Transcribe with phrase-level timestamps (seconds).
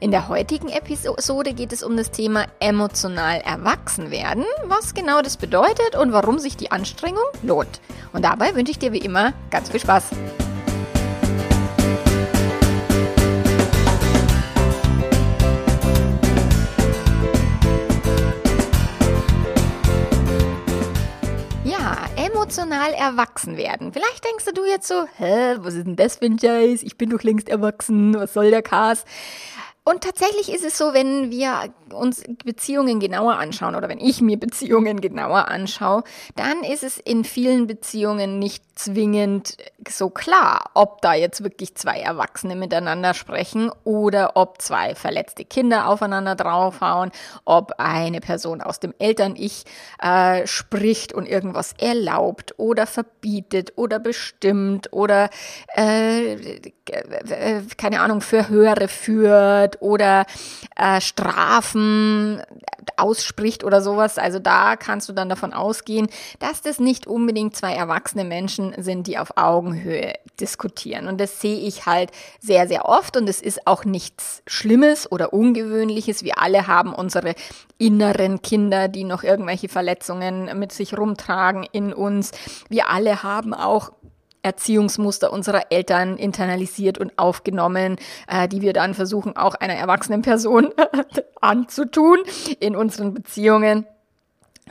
[0.00, 5.36] In der heutigen Episode geht es um das Thema emotional erwachsen werden, was genau das
[5.36, 7.80] bedeutet und warum sich die Anstrengung lohnt.
[8.12, 10.04] Und dabei wünsche ich dir wie immer ganz viel Spaß.
[21.64, 23.92] Ja, emotional erwachsen werden.
[23.92, 26.82] Vielleicht denkst du jetzt so, hä, was ist denn das für ein Scheiß?
[26.82, 29.04] Ich bin doch längst erwachsen, was soll der Kas?
[29.90, 34.38] Und tatsächlich ist es so, wenn wir uns Beziehungen genauer anschauen oder wenn ich mir
[34.38, 36.04] Beziehungen genauer anschaue,
[36.36, 39.56] dann ist es in vielen Beziehungen nicht zwingend
[39.88, 45.86] so klar, ob da jetzt wirklich zwei Erwachsene miteinander sprechen oder ob zwei verletzte Kinder
[45.88, 47.10] aufeinander draufhauen,
[47.44, 49.64] ob eine Person aus dem Eltern-Ich
[50.02, 55.28] äh, spricht und irgendwas erlaubt oder verbietet oder bestimmt oder
[55.74, 56.60] äh,
[57.76, 60.24] keine Ahnung, Verhöre führt oder
[60.76, 61.79] äh, Strafen
[62.96, 64.18] ausspricht oder sowas.
[64.18, 69.06] Also da kannst du dann davon ausgehen, dass das nicht unbedingt zwei erwachsene Menschen sind,
[69.06, 71.08] die auf Augenhöhe diskutieren.
[71.08, 75.32] Und das sehe ich halt sehr, sehr oft und es ist auch nichts Schlimmes oder
[75.32, 76.24] Ungewöhnliches.
[76.24, 77.34] Wir alle haben unsere
[77.78, 82.32] inneren Kinder, die noch irgendwelche Verletzungen mit sich rumtragen in uns.
[82.68, 83.92] Wir alle haben auch
[84.42, 87.96] Erziehungsmuster unserer Eltern internalisiert und aufgenommen,
[88.28, 90.70] äh, die wir dann versuchen auch einer erwachsenen Person
[91.40, 92.18] anzutun
[92.58, 93.86] in unseren Beziehungen.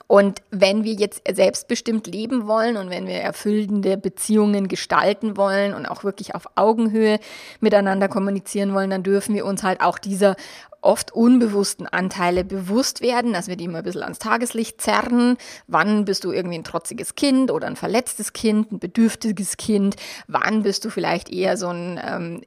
[0.08, 5.85] Und wenn wir jetzt selbstbestimmt leben wollen und wenn wir erfüllende Beziehungen gestalten wollen und
[5.85, 7.19] auch wirklich auf Augenhöhe
[7.59, 10.35] miteinander kommunizieren wollen, dann dürfen wir uns halt auch dieser
[10.81, 15.38] oft unbewussten Anteile bewusst werden, dass wir die immer ein bisschen ans Tageslicht zerren.
[15.67, 19.95] Wann bist du irgendwie ein trotziges Kind oder ein verletztes Kind, ein bedürftiges Kind?
[20.28, 22.41] Wann bist du vielleicht eher so ein ähm,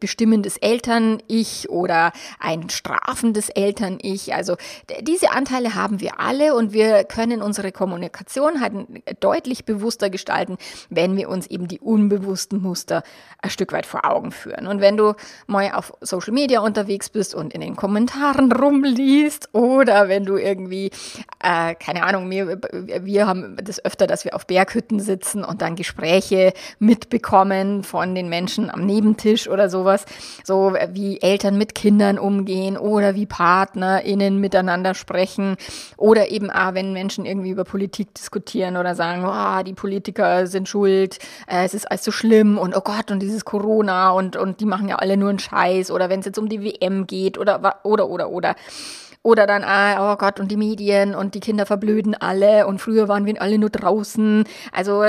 [0.00, 4.34] bestimmendes Eltern-Ich oder ein strafendes Eltern-Ich?
[4.34, 4.56] Also
[5.00, 8.74] diese Anteile haben wir alle und wir können unsere Kommunikation halt
[9.20, 10.58] deutlich bewusster gestalten,
[10.90, 13.02] wenn wir uns eben die unbewussten Muster
[13.40, 14.66] ein Stück weit vor Augen führen.
[14.66, 15.14] Und wenn du
[15.46, 20.90] mal auf Social Media unterwegs bist und in den Kommentaren rumliest oder wenn du irgendwie,
[21.40, 25.76] äh, keine Ahnung, wir, wir haben das öfter, dass wir auf Berghütten sitzen und dann
[25.76, 30.06] Gespräche mitbekommen von den Menschen am Nebentisch oder sowas,
[30.42, 35.56] so wie Eltern mit Kindern umgehen oder wie PartnerInnen miteinander sprechen.
[35.96, 40.68] Oder eben auch, wenn Menschen irgendwie über Politik diskutieren oder sagen, oh, die Politiker sind
[40.68, 44.58] schuld, äh, es ist alles so schlimm und oh Gott und dieses Corona und, und
[44.58, 45.92] die machen ja alle nur einen Scheiß.
[45.92, 48.54] Oder wenn es jetzt um die WM geht oder oder, oder, oder.
[49.22, 53.08] Oder dann, ah, oh Gott, und die Medien und die Kinder verblöden alle und früher
[53.08, 54.44] waren wir alle nur draußen.
[54.72, 55.02] Also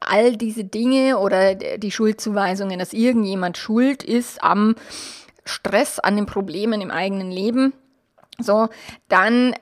[0.00, 4.76] all diese Dinge oder die Schuldzuweisungen, dass irgendjemand schuld ist am
[5.44, 7.72] Stress, an den Problemen im eigenen Leben
[8.38, 8.68] so,
[9.08, 9.54] dann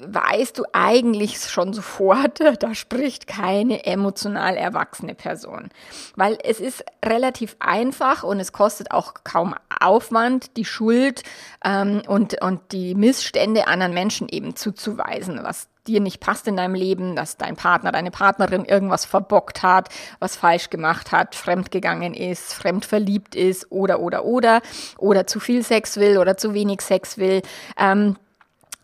[0.00, 5.68] weißt du eigentlich schon sofort, da spricht keine emotional erwachsene Person.
[6.16, 11.22] Weil es ist relativ einfach und es kostet auch kaum Aufwand, die Schuld
[11.64, 16.74] ähm, und, und die Missstände anderen Menschen eben zuzuweisen, was dir nicht passt in deinem
[16.74, 22.54] Leben, dass dein Partner, deine Partnerin irgendwas verbockt hat, was falsch gemacht hat, fremdgegangen ist,
[22.54, 24.62] fremd verliebt ist oder, oder, oder,
[24.98, 27.42] oder zu viel Sex will oder zu wenig Sex will.
[27.78, 28.16] Ähm,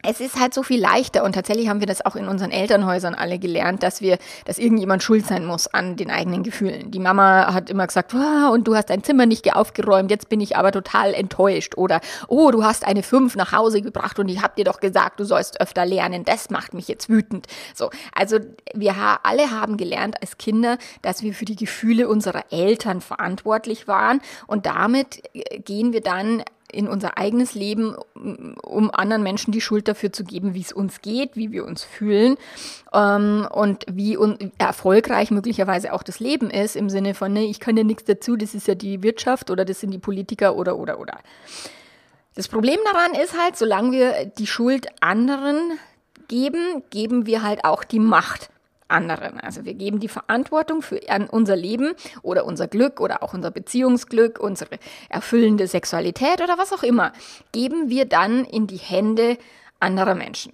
[0.03, 3.15] es ist halt so viel leichter und tatsächlich haben wir das auch in unseren Elternhäusern
[3.15, 6.91] alle gelernt, dass wir, dass irgendjemand schuld sein muss an den eigenen Gefühlen.
[6.91, 10.41] Die Mama hat immer gesagt, oh, und du hast dein Zimmer nicht aufgeräumt, jetzt bin
[10.41, 14.43] ich aber total enttäuscht oder oh, du hast eine fünf nach Hause gebracht und ich
[14.43, 17.47] hab dir doch gesagt, du sollst öfter lernen, das macht mich jetzt wütend.
[17.75, 18.39] So, also
[18.75, 24.21] wir alle haben gelernt als Kinder, dass wir für die Gefühle unserer Eltern verantwortlich waren
[24.47, 27.95] und damit äh, gehen wir dann in unser eigenes Leben,
[28.63, 31.83] um anderen Menschen die Schuld dafür zu geben, wie es uns geht, wie wir uns
[31.85, 32.37] fühlen
[32.93, 37.61] ähm, und wie un erfolgreich möglicherweise auch das Leben ist, im Sinne von, ne, ich
[37.61, 40.79] kann ja nichts dazu, das ist ja die Wirtschaft oder das sind die Politiker oder,
[40.79, 41.19] oder, oder.
[42.35, 45.79] Das Problem daran ist halt, solange wir die Schuld anderen
[46.29, 48.51] geben, geben wir halt auch die Macht
[48.91, 49.41] anderen.
[49.41, 51.01] Also wir geben die Verantwortung für
[51.31, 54.79] unser Leben oder unser Glück oder auch unser Beziehungsglück, unsere
[55.09, 57.13] erfüllende Sexualität oder was auch immer,
[57.53, 59.39] geben wir dann in die Hände
[59.79, 60.53] anderer Menschen.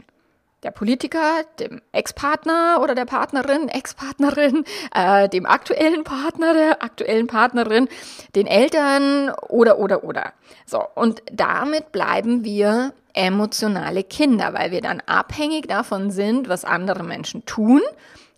[0.63, 7.89] der Politiker, dem Ex-Partner oder der Partnerin, Ex-Partnerin, äh, dem aktuellen Partner, der aktuellen Partnerin,
[8.35, 10.33] den Eltern oder, oder, oder.
[10.65, 17.05] So, und damit bleiben wir emotionale Kinder, weil wir dann abhängig davon sind, was andere
[17.05, 17.81] Menschen tun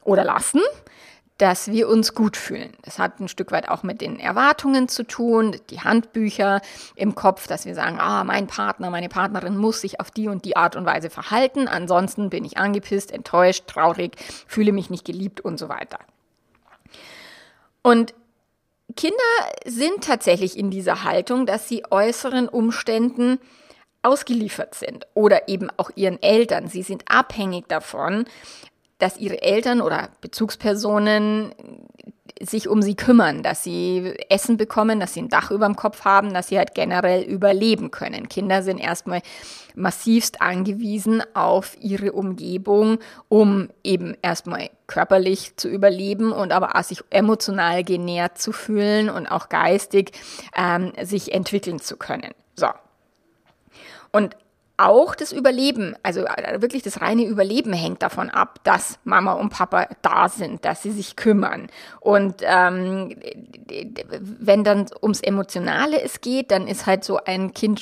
[0.04, 0.60] oder lassen
[1.38, 2.72] dass wir uns gut fühlen.
[2.82, 6.60] Das hat ein Stück weit auch mit den Erwartungen zu tun, die Handbücher
[6.96, 10.44] im Kopf, dass wir sagen, ah, mein Partner, meine Partnerin muss sich auf die und
[10.44, 14.16] die Art und Weise verhalten, ansonsten bin ich angepisst, enttäuscht, traurig,
[14.48, 16.00] fühle mich nicht geliebt und so weiter.
[17.82, 18.14] Und
[18.96, 19.16] Kinder
[19.64, 23.38] sind tatsächlich in dieser Haltung, dass sie äußeren Umständen
[24.02, 26.68] ausgeliefert sind oder eben auch ihren Eltern.
[26.68, 28.24] Sie sind abhängig davon,
[28.98, 31.52] dass ihre Eltern oder Bezugspersonen
[32.40, 36.04] sich um sie kümmern, dass sie Essen bekommen, dass sie ein Dach über dem Kopf
[36.04, 38.28] haben, dass sie halt generell überleben können.
[38.28, 39.22] Kinder sind erstmal
[39.74, 42.98] massivst angewiesen auf ihre Umgebung,
[43.28, 49.26] um eben erstmal körperlich zu überleben und aber auch sich emotional genährt zu fühlen und
[49.26, 50.12] auch geistig
[50.56, 52.32] ähm, sich entwickeln zu können.
[52.54, 52.68] So.
[54.12, 54.36] Und
[54.78, 59.50] auch das Überleben, also äh, wirklich das reine Überleben hängt davon ab, dass Mama und
[59.50, 61.68] Papa da sind, dass sie sich kümmern.
[62.00, 63.14] Und ähm,
[64.20, 67.80] wenn dann ums Emotionale es geht, dann ist halt so ein Kind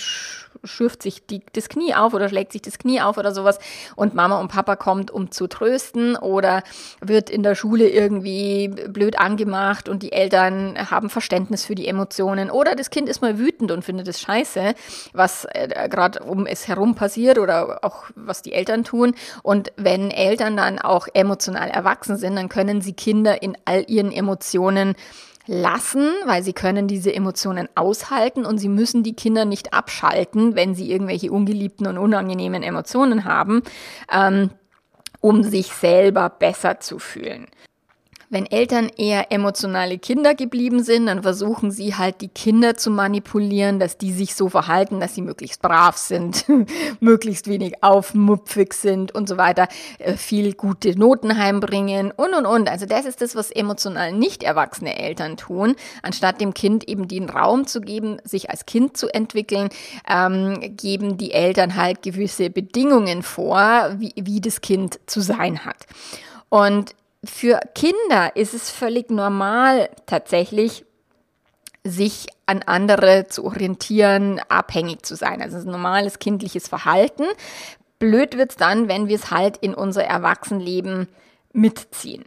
[0.64, 3.58] schürft sich die, das Knie auf oder schlägt sich das Knie auf oder sowas
[3.94, 6.62] und Mama und Papa kommt, um zu trösten oder
[7.00, 12.50] wird in der Schule irgendwie blöd angemacht und die Eltern haben Verständnis für die Emotionen
[12.50, 14.74] oder das Kind ist mal wütend und findet es scheiße,
[15.12, 20.10] was äh, gerade um es herum passiert oder auch was die Eltern tun und wenn
[20.10, 24.94] Eltern dann auch emotional erwachsen sind, dann können sie Kinder in all ihren Emotionen
[25.46, 30.74] lassen, weil sie können diese Emotionen aushalten und sie müssen die Kinder nicht abschalten, wenn
[30.74, 33.62] sie irgendwelche ungeliebten und unangenehmen Emotionen haben,
[34.12, 34.50] ähm,
[35.20, 37.46] um sich selber besser zu fühlen.
[38.28, 43.78] Wenn Eltern eher emotionale Kinder geblieben sind, dann versuchen sie halt die Kinder zu manipulieren,
[43.78, 46.44] dass die sich so verhalten, dass sie möglichst brav sind,
[47.00, 49.68] möglichst wenig aufmupfig sind und so weiter,
[49.98, 52.68] äh, viel gute Noten heimbringen und und und.
[52.68, 57.30] Also das ist das, was emotional nicht erwachsene Eltern tun, anstatt dem Kind eben den
[57.30, 59.68] Raum zu geben, sich als Kind zu entwickeln,
[60.08, 65.86] ähm, geben die Eltern halt gewisse Bedingungen vor, wie, wie das Kind zu sein hat.
[66.48, 66.94] Und
[67.26, 70.84] für Kinder ist es völlig normal, tatsächlich
[71.84, 75.40] sich an andere zu orientieren, abhängig zu sein.
[75.40, 77.24] Also es ist ein normales kindliches Verhalten.
[77.98, 81.08] Blöd wird es dann, wenn wir es halt in unser Erwachsenenleben
[81.52, 82.24] mitziehen.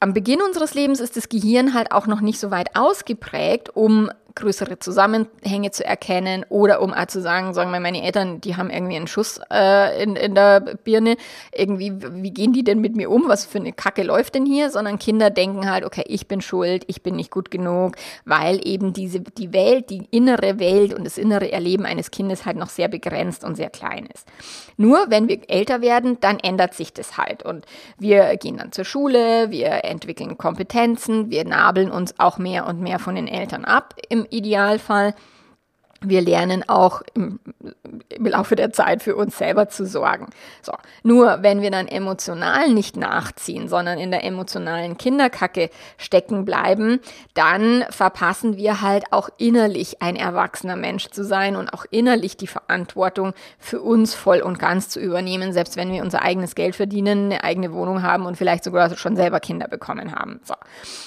[0.00, 4.10] Am Beginn unseres Lebens ist das Gehirn halt auch noch nicht so weit ausgeprägt, um
[4.38, 8.70] größere Zusammenhänge zu erkennen oder um auch zu sagen, sagen wir, meine Eltern, die haben
[8.70, 11.16] irgendwie einen Schuss äh, in, in der Birne,
[11.52, 11.92] irgendwie,
[12.22, 14.98] wie gehen die denn mit mir um, was für eine Kacke läuft denn hier, sondern
[14.98, 19.20] Kinder denken halt, okay, ich bin schuld, ich bin nicht gut genug, weil eben diese,
[19.20, 23.44] die Welt, die innere Welt und das innere Erleben eines Kindes halt noch sehr begrenzt
[23.44, 24.28] und sehr klein ist.
[24.76, 27.42] Nur wenn wir älter werden, dann ändert sich das halt.
[27.42, 27.66] Und
[27.98, 33.00] wir gehen dann zur Schule, wir entwickeln Kompetenzen, wir nabeln uns auch mehr und mehr
[33.00, 35.14] von den Eltern ab im Idealfall.
[36.00, 37.40] Wir lernen auch im,
[38.08, 40.28] im, Laufe der Zeit für uns selber zu sorgen.
[40.62, 40.72] So.
[41.02, 47.00] Nur wenn wir dann emotional nicht nachziehen, sondern in der emotionalen Kinderkacke stecken bleiben,
[47.34, 52.46] dann verpassen wir halt auch innerlich ein erwachsener Mensch zu sein und auch innerlich die
[52.46, 57.24] Verantwortung für uns voll und ganz zu übernehmen, selbst wenn wir unser eigenes Geld verdienen,
[57.32, 60.40] eine eigene Wohnung haben und vielleicht sogar schon selber Kinder bekommen haben.
[60.44, 60.54] So.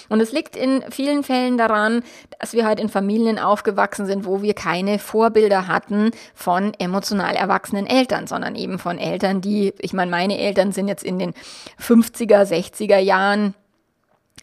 [0.09, 2.03] Und es liegt in vielen Fällen daran,
[2.39, 7.35] dass wir halt in Familien aufgewachsen sind, wo wir keine keine Vorbilder hatten von emotional
[7.35, 11.33] erwachsenen Eltern, sondern eben von Eltern, die, ich meine, meine Eltern sind jetzt in den
[11.79, 13.53] 50er, 60er Jahren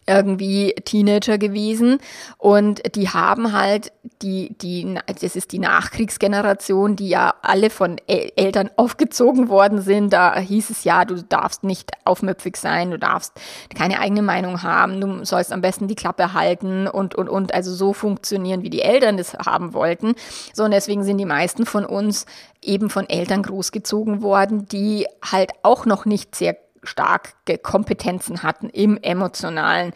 [0.09, 1.99] irgendwie Teenager gewesen
[2.39, 8.71] und die haben halt die die das ist die Nachkriegsgeneration, die ja alle von Eltern
[8.77, 10.13] aufgezogen worden sind.
[10.13, 13.33] Da hieß es ja, du darfst nicht aufmüpfig sein, du darfst
[13.77, 17.73] keine eigene Meinung haben, du sollst am besten die Klappe halten und und und also
[17.73, 20.15] so funktionieren, wie die Eltern das haben wollten.
[20.53, 22.27] So und deswegen sind die meisten von uns
[22.63, 28.97] eben von Eltern großgezogen worden, die halt auch noch nicht sehr starke Kompetenzen hatten im
[28.97, 29.93] emotionalen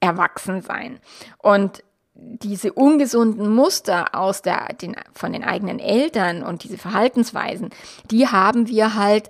[0.00, 1.00] Erwachsensein.
[1.38, 1.82] Und
[2.14, 7.70] diese ungesunden Muster aus der, den, von den eigenen Eltern und diese Verhaltensweisen,
[8.10, 9.28] die haben wir halt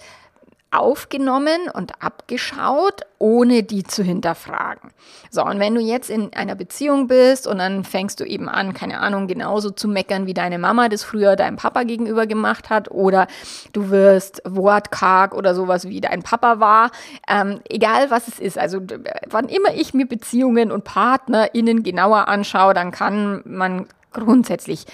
[0.73, 4.91] aufgenommen und abgeschaut, ohne die zu hinterfragen.
[5.31, 8.73] So, und wenn du jetzt in einer Beziehung bist und dann fängst du eben an,
[8.73, 12.91] keine Ahnung, genauso zu meckern, wie deine Mama das früher deinem Papa gegenüber gemacht hat,
[12.91, 13.27] oder
[13.73, 16.91] du wirst wortkarg oder sowas wie dein Papa war,
[17.29, 18.81] ähm, egal was es ist, also
[19.29, 24.87] wann immer ich mir Beziehungen und PartnerInnen genauer anschaue, dann kann man grundsätzlich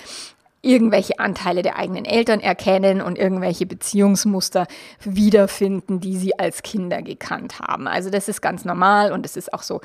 [0.63, 4.67] irgendwelche Anteile der eigenen Eltern erkennen und irgendwelche Beziehungsmuster
[5.05, 7.87] wiederfinden, die sie als Kinder gekannt haben.
[7.87, 9.81] Also das ist ganz normal und es ist auch so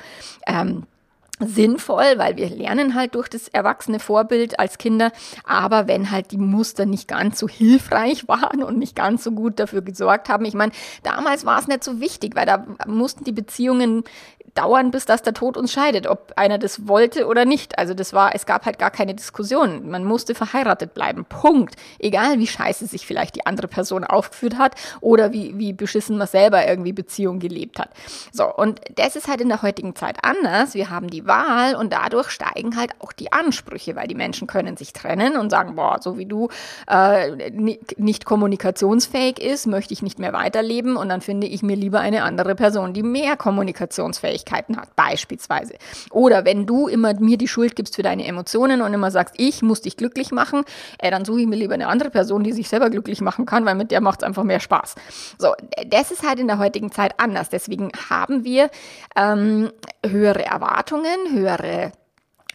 [0.46, 0.84] ähm,
[1.40, 5.10] sinnvoll, weil wir lernen halt durch das erwachsene Vorbild als Kinder.
[5.44, 9.58] Aber wenn halt die Muster nicht ganz so hilfreich waren und nicht ganz so gut
[9.58, 13.32] dafür gesorgt haben, ich meine, damals war es nicht so wichtig, weil da mussten die
[13.32, 14.04] Beziehungen
[14.54, 17.78] dauern, bis das der Tod uns scheidet, ob einer das wollte oder nicht.
[17.78, 19.90] Also das war, es gab halt gar keine Diskussion.
[19.90, 21.24] Man musste verheiratet bleiben.
[21.24, 21.74] Punkt.
[21.98, 26.28] Egal wie scheiße sich vielleicht die andere Person aufgeführt hat oder wie, wie beschissen man
[26.28, 27.90] selber irgendwie Beziehung gelebt hat.
[28.32, 30.74] So, und das ist halt in der heutigen Zeit anders.
[30.74, 34.76] Wir haben die Wahl und dadurch steigen halt auch die Ansprüche, weil die Menschen können
[34.76, 36.48] sich trennen und sagen, boah, so wie du
[36.88, 42.00] äh, nicht kommunikationsfähig ist, möchte ich nicht mehr weiterleben und dann finde ich mir lieber
[42.00, 45.74] eine andere Person, die mehr kommunikationsfähig Fähigkeiten hat, beispielsweise.
[46.10, 49.62] Oder wenn du immer mir die Schuld gibst für deine Emotionen und immer sagst, ich
[49.62, 50.64] muss dich glücklich machen,
[50.98, 53.64] äh, dann suche ich mir lieber eine andere Person, die sich selber glücklich machen kann,
[53.64, 54.94] weil mit der macht es einfach mehr Spaß.
[55.38, 55.52] So,
[55.86, 57.48] das ist halt in der heutigen Zeit anders.
[57.48, 58.70] Deswegen haben wir
[59.16, 59.70] ähm,
[60.04, 61.92] höhere Erwartungen, höhere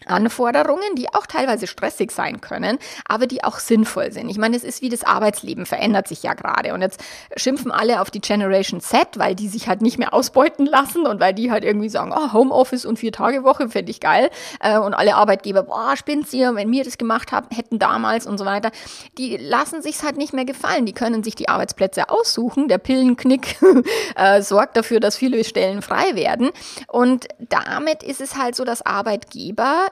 [0.06, 4.28] Anforderungen, die auch teilweise stressig sein können, aber die auch sinnvoll sind.
[4.28, 6.74] Ich meine, es ist wie das Arbeitsleben, verändert sich ja gerade.
[6.74, 7.02] Und jetzt
[7.36, 11.20] schimpfen alle auf die Generation Z, weil die sich halt nicht mehr ausbeuten lassen und
[11.20, 14.30] weil die halt irgendwie sagen, oh, Homeoffice und vier Tage Woche fände ich geil.
[14.60, 18.38] Äh, und alle Arbeitgeber, boah, spinnt's ihr, wenn wir das gemacht haben, hätten damals und
[18.38, 18.70] so weiter.
[19.18, 20.86] Die lassen sich's halt nicht mehr gefallen.
[20.86, 22.68] Die können sich die Arbeitsplätze aussuchen.
[22.68, 23.56] Der Pillenknick
[24.16, 26.50] äh, sorgt dafür, dass viele Stellen frei werden.
[26.88, 29.88] Und damit ist es halt so, dass Arbeitgeber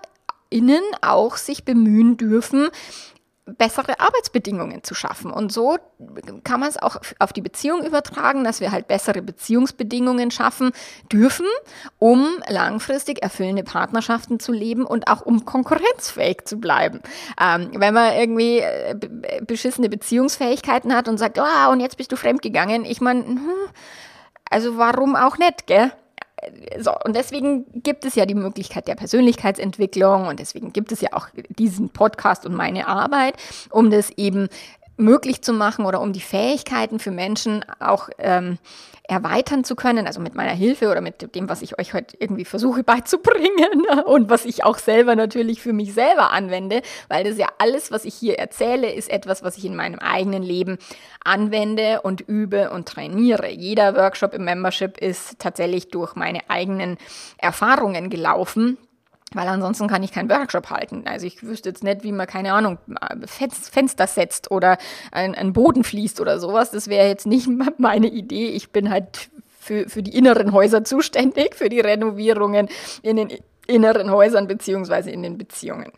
[0.51, 2.69] innen auch sich bemühen dürfen,
[3.57, 5.31] bessere Arbeitsbedingungen zu schaffen.
[5.31, 5.79] Und so
[6.45, 10.73] kann man es auch auf die Beziehung übertragen, dass wir halt bessere Beziehungsbedingungen schaffen
[11.11, 11.47] dürfen,
[11.99, 17.01] um langfristig erfüllende Partnerschaften zu leben und auch um konkurrenzfähig zu bleiben.
[17.41, 18.95] Ähm, wenn man irgendwie äh,
[19.47, 23.53] beschissene Beziehungsfähigkeiten hat und sagt, oh, und jetzt bist du fremdgegangen, ich meine, hm,
[24.51, 25.93] also warum auch nicht, gell?
[26.81, 31.11] So, und deswegen gibt es ja die Möglichkeit der Persönlichkeitsentwicklung und deswegen gibt es ja
[31.13, 33.35] auch diesen Podcast und meine Arbeit,
[33.71, 34.49] um das eben
[34.99, 38.59] möglich zu machen oder um die Fähigkeiten für Menschen auch ähm,
[39.09, 42.45] erweitern zu können, also mit meiner Hilfe oder mit dem, was ich euch heute irgendwie
[42.45, 47.49] versuche beizubringen und was ich auch selber natürlich für mich selber anwende, weil das ja
[47.59, 50.79] alles, was ich hier erzähle, ist etwas, was ich in meinem eigenen Leben
[51.25, 53.49] anwende und übe und trainiere.
[53.51, 56.99] Jeder Workshop im Membership ist tatsächlich durch meine eigenen
[57.39, 58.77] Erfahrungen gelaufen
[59.35, 61.05] weil ansonsten kann ich keinen Workshop halten.
[61.07, 62.79] Also ich wüsste jetzt nicht, wie man, keine Ahnung,
[63.27, 64.79] Fenster setzt oder
[65.13, 66.71] ein, ein Boden fließt oder sowas.
[66.71, 68.49] Das wäre jetzt nicht meine Idee.
[68.49, 69.29] Ich bin halt
[69.61, 72.69] für, für die inneren Häuser zuständig, für die Renovierungen
[73.03, 73.33] in den
[73.67, 75.93] inneren Häusern beziehungsweise in den Beziehungen.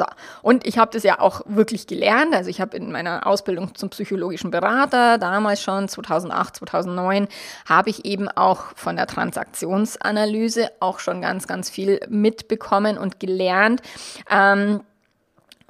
[0.00, 0.06] So,
[0.40, 2.34] und ich habe das ja auch wirklich gelernt.
[2.34, 7.28] Also ich habe in meiner Ausbildung zum psychologischen Berater, damals schon 2008, 2009,
[7.66, 13.82] habe ich eben auch von der Transaktionsanalyse auch schon ganz, ganz viel mitbekommen und gelernt.
[14.30, 14.80] Ähm,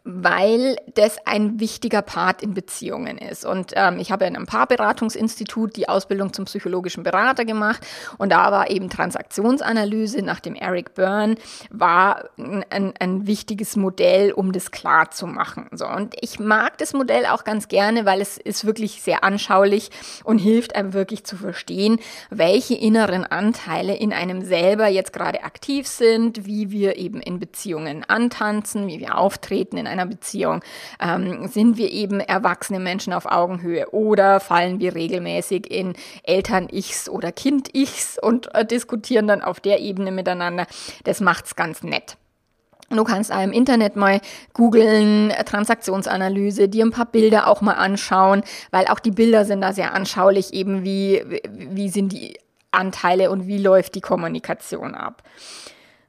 [0.04, 3.44] weil das ein wichtiger Part in Beziehungen ist.
[3.44, 7.86] Und ähm, ich habe in einem Paarberatungsinstitut die Ausbildung zum psychologischen Berater gemacht
[8.18, 11.36] und da war eben Transaktionsanalyse nach dem Eric Byrne
[11.70, 15.68] war ein, ein wichtiges Modell, um das klar zu machen.
[15.72, 19.90] So, und ich mag das Modell auch ganz gerne, weil es ist wirklich sehr anschaulich
[20.24, 21.98] und hilft einem wirklich zu verstehen,
[22.30, 28.04] welche inneren Anteile in einem selber jetzt gerade aktiv sind, wie wir eben in Beziehungen
[28.08, 30.62] antanzen, wie wir auftreten in einer Beziehung?
[31.00, 37.32] Ähm, sind wir eben erwachsene Menschen auf Augenhöhe oder fallen wir regelmäßig in Eltern-Ichs oder
[37.32, 40.66] Kind-Ichs und äh, diskutieren dann auf der Ebene miteinander?
[41.04, 42.16] Das macht's ganz nett.
[42.90, 44.20] Du kannst im Internet mal
[44.52, 48.42] googeln, Transaktionsanalyse, dir ein paar Bilder auch mal anschauen,
[48.72, 52.36] weil auch die Bilder sind da sehr anschaulich, eben wie, wie sind die
[52.72, 55.22] Anteile und wie läuft die Kommunikation ab.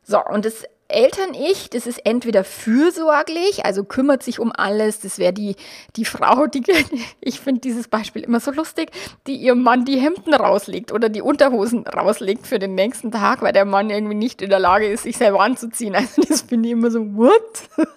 [0.03, 5.33] So, und das Eltern-Ich, das ist entweder fürsorglich, also kümmert sich um alles, das wäre
[5.33, 5.55] die,
[5.95, 6.63] die Frau, die,
[7.21, 8.91] ich finde dieses Beispiel immer so lustig,
[9.27, 13.53] die ihrem Mann die Hemden rauslegt oder die Unterhosen rauslegt für den nächsten Tag, weil
[13.53, 15.95] der Mann irgendwie nicht in der Lage ist, sich selber anzuziehen.
[16.01, 17.61] Also das finde ich immer so, what?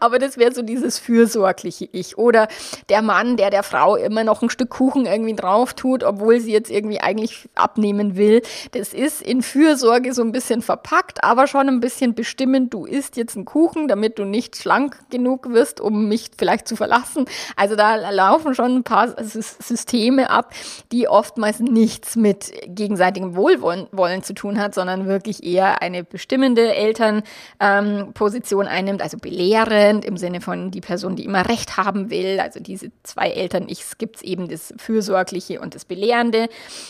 [0.00, 2.18] Aber das wäre so dieses fürsorgliche Ich.
[2.18, 2.46] Oder
[2.88, 6.52] der Mann, der der Frau immer noch ein Stück Kuchen irgendwie drauf tut, obwohl sie
[6.52, 8.42] jetzt irgendwie eigentlich abnehmen will.
[8.72, 13.16] Das ist in Fürsorge so ein bisschen verpackt, aber schon ein bisschen bestimmen, du isst
[13.16, 17.24] jetzt einen Kuchen, damit du nicht schlank genug wirst, um mich vielleicht zu verlassen.
[17.56, 20.52] Also da laufen schon ein paar Systeme ab,
[20.92, 28.66] die oftmals nichts mit gegenseitigem Wohlwollen zu tun hat, sondern wirklich eher eine bestimmende Elternposition
[28.66, 32.40] ähm, einnimmt, also belehrend im Sinne von die Person, die immer Recht haben will.
[32.40, 36.48] Also diese zwei Eltern, ich gibt es eben das Fürsorgliche und das Belehrende.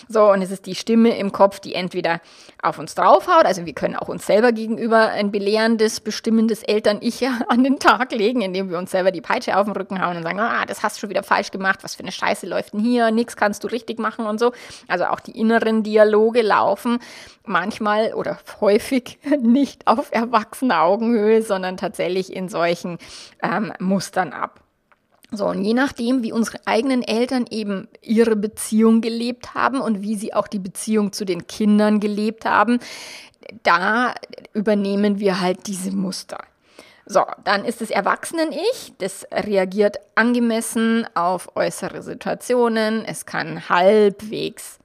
[0.08, 2.20] So, und es ist die Stimme im Kopf, die entweder
[2.62, 7.64] auf uns draufhaut, also wir können auch uns selber gegenüber ein belehrendes, bestimmendes Eltern-Ich an
[7.64, 10.40] den Tag legen, indem wir uns selber die Peitsche auf den Rücken hauen und sagen,
[10.40, 13.10] ah, das hast du schon wieder falsch gemacht, was für eine Scheiße läuft denn hier,
[13.10, 14.52] nichts kannst du richtig machen und so.
[14.88, 16.98] Also auch die inneren Dialoge laufen
[17.44, 22.98] manchmal oder häufig nicht auf erwachsener Augenhöhe, sondern tatsächlich in solchen
[23.42, 24.63] ähm, Mustern ab.
[25.30, 30.16] So, und je nachdem, wie unsere eigenen Eltern eben ihre Beziehung gelebt haben und wie
[30.16, 32.78] sie auch die Beziehung zu den Kindern gelebt haben,
[33.62, 34.14] da
[34.52, 36.38] übernehmen wir halt diese Muster.
[37.06, 43.04] So, dann ist das Erwachsenen-Ich, das reagiert angemessen auf äußere Situationen.
[43.04, 44.78] Es kann halbwegs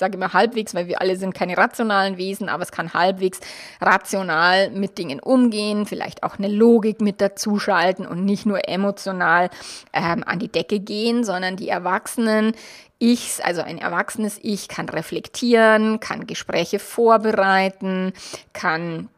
[0.00, 3.38] sage immer halbwegs, weil wir alle sind keine rationalen Wesen, aber es kann halbwegs
[3.80, 9.50] rational mit Dingen umgehen, vielleicht auch eine Logik mit dazuschalten und nicht nur emotional
[9.92, 12.54] ähm, an die Decke gehen, sondern die Erwachsenen
[13.02, 18.12] Ichs, also ein erwachsenes Ich, kann reflektieren, kann Gespräche vorbereiten,
[18.52, 19.08] kann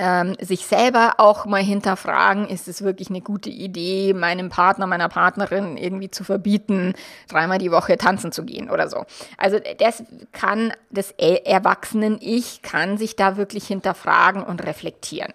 [0.00, 5.10] ähm, sich selber auch mal hinterfragen, ist es wirklich eine gute Idee, meinem Partner, meiner
[5.10, 6.94] Partnerin irgendwie zu verbieten,
[7.28, 9.04] dreimal die Woche tanzen zu gehen oder so.
[9.36, 10.02] Also das
[10.32, 15.34] kann, das Erwachsenen-Ich kann sich da wirklich hinterfragen und reflektieren.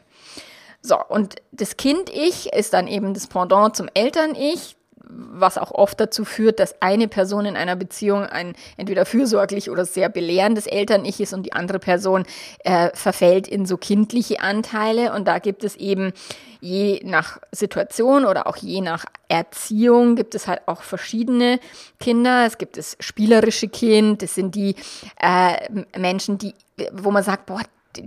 [0.82, 4.78] So, und das Kind-Ich ist dann eben das Pendant zum Eltern-Ich
[5.10, 9.86] was auch oft dazu führt, dass eine Person in einer Beziehung ein entweder fürsorglich oder
[9.86, 12.26] sehr belehrendes Eltern-Ich ist und die andere Person
[12.64, 15.14] äh, verfällt in so kindliche Anteile.
[15.14, 16.14] Und da gibt es eben
[16.60, 21.60] je nach Situation oder auch je nach Erziehung gibt es halt auch verschiedene
[22.00, 22.46] Kinder.
[22.46, 24.76] Es gibt das spielerische Kind, das sind die
[25.20, 26.54] äh, Menschen, die,
[26.92, 27.62] wo man sagt, boah,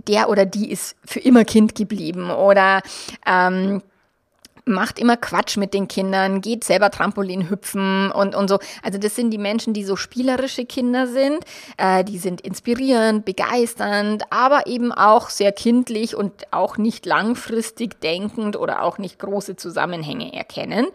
[0.07, 2.81] der oder die ist für immer Kind geblieben oder
[3.25, 3.81] ähm,
[4.65, 8.59] macht immer Quatsch mit den Kindern, geht selber Trampolin hüpfen und, und so.
[8.83, 11.39] Also das sind die Menschen, die so spielerische Kinder sind.
[11.77, 18.55] Äh, die sind inspirierend, begeisternd, aber eben auch sehr kindlich und auch nicht langfristig denkend
[18.55, 20.87] oder auch nicht große Zusammenhänge erkennen.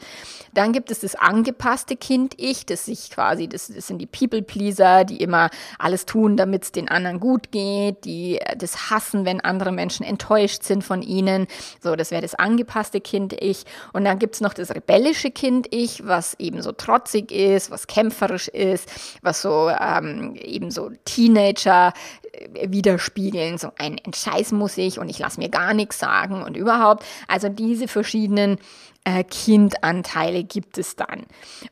[0.53, 5.17] Dann gibt es das angepasste Kind-Ich, das sich quasi, das, das sind die People-Pleaser, die
[5.17, 9.73] immer alles tun, damit es den anderen gut geht, die äh, das hassen, wenn andere
[9.73, 11.47] Menschen enttäuscht sind von ihnen.
[11.83, 13.64] So, das wäre das angepasste Kind-Ich.
[13.93, 18.49] Und dann gibt es noch das rebellische Kind-Ich, was eben so trotzig ist, was kämpferisch
[18.49, 18.91] ist,
[19.23, 21.93] was so ähm, eben so Teenager
[22.33, 26.57] äh, widerspiegeln, so ein Scheiß muss ich und ich lasse mir gar nichts sagen und
[26.57, 27.05] überhaupt.
[27.29, 28.59] Also diese verschiedenen
[29.05, 31.27] äh, Kindanteile gibt es dann.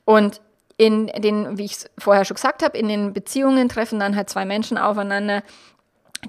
[0.05, 0.41] Und
[0.77, 4.31] in den, wie ich es vorher schon gesagt habe, in den Beziehungen treffen dann halt
[4.31, 5.43] zwei Menschen aufeinander,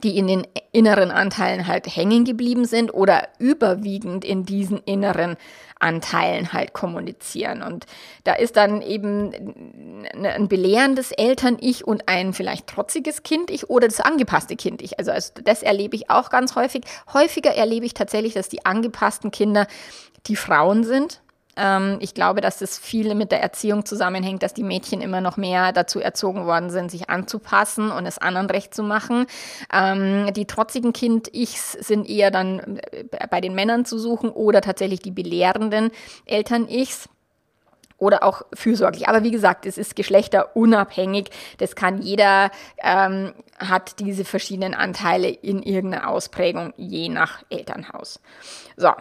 [0.01, 5.38] die in den inneren Anteilen halt hängen geblieben sind oder überwiegend in diesen inneren
[5.79, 7.62] Anteilen halt kommunizieren.
[7.62, 7.86] Und
[8.23, 14.56] da ist dann eben ein belehrendes Eltern-Ich und ein vielleicht trotziges Kind-Ich oder das angepasste
[14.56, 14.97] Kind-Ich.
[14.97, 16.84] Also, also das erlebe ich auch ganz häufig.
[17.13, 19.67] Häufiger erlebe ich tatsächlich, dass die angepassten Kinder
[20.25, 21.22] die Frauen sind
[22.00, 25.72] ich glaube, dass das viel mit der Erziehung zusammenhängt, dass die Mädchen immer noch mehr
[25.72, 29.28] dazu erzogen worden sind, sich anzupassen und es anderen recht zu machen.
[29.72, 35.02] Ähm, die trotzigen Kind-Ichs sind eher dann äh, bei den Männern zu suchen oder tatsächlich
[35.02, 35.92] die belehrenden
[36.26, 37.08] Eltern-Ichs
[37.98, 39.08] oder auch fürsorglich.
[39.08, 41.30] Aber wie gesagt, es ist geschlechterunabhängig.
[41.60, 48.20] Das kann jeder, ähm, hat diese verschiedenen Anteile in irgendeiner Ausprägung, je nach Elternhaus.
[48.76, 48.92] So,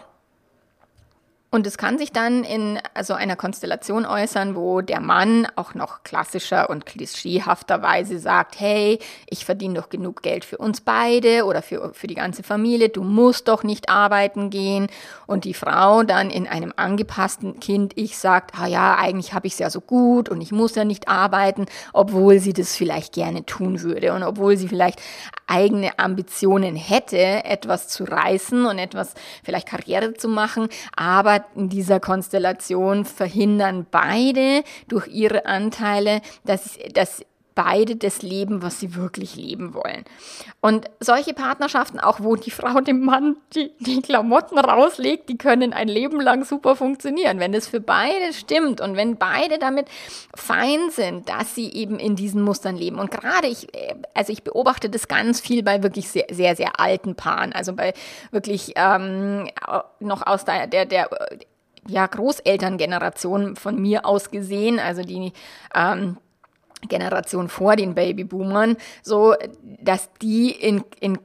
[1.55, 6.03] Und es kann sich dann in so einer Konstellation äußern, wo der Mann auch noch
[6.03, 11.93] klassischer und klischeehafterweise sagt, hey, ich verdiene doch genug Geld für uns beide oder für,
[11.93, 14.87] für die ganze Familie, du musst doch nicht arbeiten gehen.
[15.27, 19.59] Und die Frau dann in einem angepassten Kind-Ich sagt, ah ja, eigentlich habe ich es
[19.59, 23.83] ja so gut und ich muss ja nicht arbeiten, obwohl sie das vielleicht gerne tun
[23.83, 25.03] würde und obwohl sie vielleicht
[25.47, 29.13] eigene Ambitionen hätte, etwas zu reißen und etwas
[29.45, 37.25] vielleicht Karriere zu machen, aber in dieser Konstellation verhindern beide durch ihre Anteile, dass, dass
[37.55, 40.05] beide das leben, was sie wirklich leben wollen.
[40.61, 45.73] Und solche Partnerschaften, auch wo die Frau dem Mann die, die Klamotten rauslegt, die können
[45.73, 47.41] ein Leben lang super funktionieren.
[47.41, 49.89] Wenn das für beide stimmt und wenn beide damit
[50.35, 52.99] fein sind, dass sie eben in diesen Mustern leben.
[52.99, 53.69] Und gerade ich,
[54.15, 57.93] also ich beobachte das ganz viel bei wirklich sehr, sehr, sehr alten Paaren, also bei
[58.31, 59.49] wirklich ähm,
[60.01, 61.09] noch aus der, der, der
[61.89, 65.33] ja, Großelterngeneration von mir aus gesehen, also die
[65.75, 66.17] ähm,
[66.89, 69.35] Generation vor den Babyboomern, so
[69.81, 71.19] dass die in, in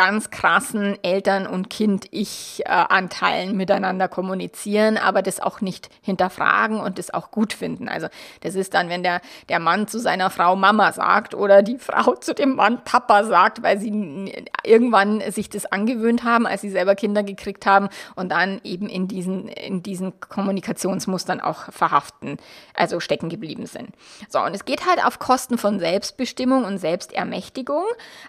[0.00, 7.30] ganz krassen Eltern- und Kind-Ich-Anteilen miteinander kommunizieren, aber das auch nicht hinterfragen und das auch
[7.30, 7.86] gut finden.
[7.86, 8.06] Also
[8.40, 12.14] das ist dann, wenn der, der Mann zu seiner Frau Mama sagt oder die Frau
[12.14, 14.32] zu dem Mann Papa sagt, weil sie
[14.64, 19.06] irgendwann sich das angewöhnt haben, als sie selber Kinder gekriegt haben und dann eben in
[19.06, 22.38] diesen, in diesen Kommunikationsmustern auch verhaften,
[22.72, 23.90] also stecken geblieben sind.
[24.30, 27.84] So, und es geht halt auf Kosten von Selbstbestimmung und Selbstermächtigung.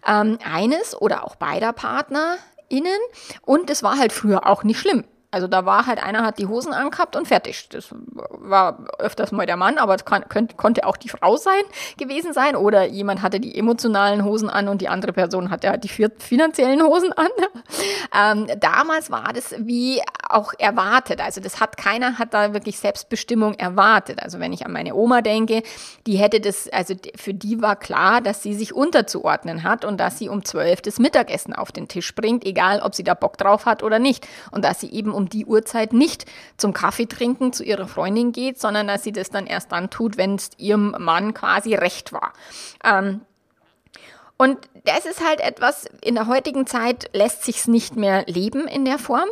[0.06, 3.00] Ähm, eines oder auch beides beider PartnerInnen
[3.44, 5.04] und es war halt früher auch nicht schlimm.
[5.32, 7.70] Also da war halt einer hat die Hosen angehabt und fertig.
[7.70, 11.64] Das war öfters mal der Mann, aber es kann, könnt, konnte auch die Frau sein
[11.98, 15.84] gewesen sein oder jemand hatte die emotionalen Hosen an und die andere Person hatte halt
[15.86, 17.28] die finanziellen Hosen an.
[18.14, 21.22] Ähm, damals war das wie auch erwartet.
[21.22, 24.22] Also das hat keiner hat da wirklich Selbstbestimmung erwartet.
[24.22, 25.64] Also wenn ich an meine Oma denke,
[26.08, 30.18] die hätte das, also für die war klar, dass sie sich unterzuordnen hat und dass
[30.18, 33.66] sie um zwölf das Mittagessen auf den Tisch bringt, egal ob sie da Bock drauf
[33.66, 34.28] hat oder nicht.
[34.52, 36.26] Und dass sie eben um die Uhrzeit nicht
[36.58, 40.18] zum Kaffee trinken zu ihrer Freundin geht, sondern dass sie das dann erst dann tut,
[40.18, 42.34] wenn es ihrem Mann quasi recht war.
[42.84, 43.22] Ähm,
[44.38, 48.68] und das ist halt etwas, in der heutigen Zeit lässt sich es nicht mehr leben
[48.68, 49.30] in der Form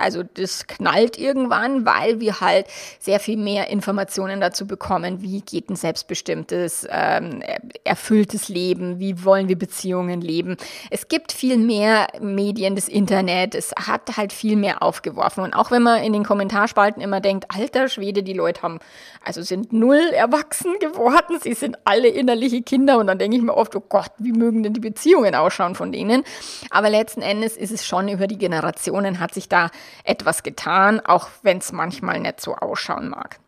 [0.00, 2.66] also das knallt irgendwann, weil wir halt
[2.98, 7.42] sehr viel mehr Informationen dazu bekommen, wie geht ein selbstbestimmtes, ähm,
[7.84, 10.56] erfülltes Leben, wie wollen wir Beziehungen leben.
[10.90, 15.44] Es gibt viel mehr Medien, das Internet, es hat halt viel mehr aufgeworfen.
[15.44, 18.78] Und auch wenn man in den Kommentarspalten immer denkt, alter Schwede, die Leute haben,
[19.24, 23.54] also sind null erwachsen geworden, sie sind alle innerliche Kinder und dann denke ich mir
[23.54, 26.24] oft, oh Gott, wie mögen denn die Beziehungen ausschauen von denen?
[26.70, 29.70] Aber letzten Endes ist es schon über die Generationen, hat sich da
[30.04, 33.38] etwas getan, auch wenn es manchmal nicht so ausschauen mag.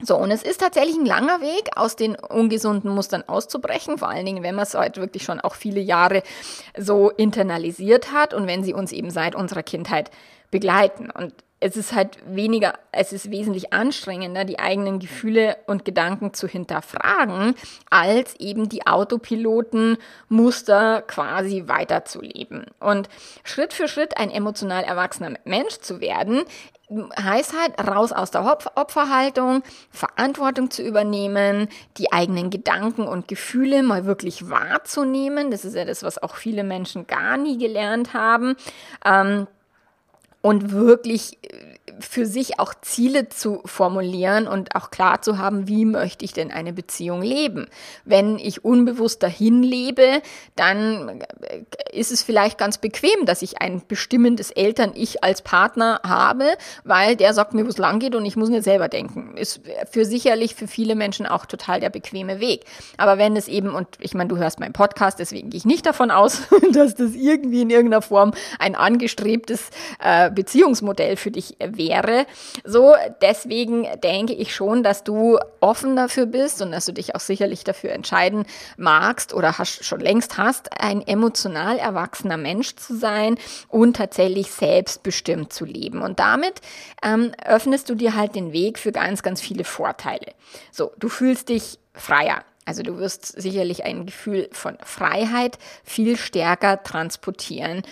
[0.00, 4.26] So, und es ist tatsächlich ein langer Weg, aus den ungesunden Mustern auszubrechen, vor allen
[4.26, 6.22] Dingen, wenn man es halt wirklich schon auch viele Jahre
[6.76, 10.10] so internalisiert hat und wenn sie uns eben seit unserer Kindheit
[10.50, 11.10] begleiten.
[11.10, 16.46] Und es ist halt weniger, es ist wesentlich anstrengender, die eigenen Gefühle und Gedanken zu
[16.46, 17.54] hinterfragen,
[17.88, 22.66] als eben die Autopilotenmuster quasi weiterzuleben.
[22.80, 23.08] Und
[23.44, 26.42] Schritt für Schritt ein emotional erwachsener Mensch zu werden,
[26.90, 34.04] heißt halt raus aus der Opferhaltung, Verantwortung zu übernehmen, die eigenen Gedanken und Gefühle mal
[34.04, 35.50] wirklich wahrzunehmen.
[35.50, 38.54] Das ist ja das, was auch viele Menschen gar nie gelernt haben.
[39.04, 39.46] Ähm,
[40.44, 41.56] und wirklich äh,
[42.00, 46.50] für sich auch Ziele zu formulieren und auch klar zu haben, wie möchte ich denn
[46.50, 47.66] eine Beziehung leben.
[48.04, 50.20] Wenn ich unbewusst dahin lebe,
[50.54, 56.44] dann äh, ist es vielleicht ganz bequem, dass ich ein bestimmendes Eltern-Ich als Partner habe,
[56.84, 59.38] weil der sagt mir, wo es lang geht und ich muss nicht selber denken.
[59.38, 62.66] Ist für sicherlich für viele Menschen auch total der bequeme Weg.
[62.98, 65.86] Aber wenn es eben, und ich meine, du hörst meinen Podcast, deswegen gehe ich nicht
[65.86, 72.26] davon aus, dass das irgendwie in irgendeiner Form ein angestrebtes äh, Beziehungsmodell für dich wäre.
[72.64, 77.20] So, deswegen denke ich schon, dass du offen dafür bist und dass du dich auch
[77.20, 78.44] sicherlich dafür entscheiden
[78.76, 85.52] magst oder hast, schon längst hast, ein emotional erwachsener Mensch zu sein und tatsächlich selbstbestimmt
[85.52, 86.02] zu leben.
[86.02, 86.60] Und damit
[87.02, 90.32] ähm, öffnest du dir halt den Weg für ganz, ganz viele Vorteile.
[90.70, 92.44] So, du fühlst dich freier.
[92.66, 97.82] Also du wirst sicherlich ein Gefühl von Freiheit viel stärker transportieren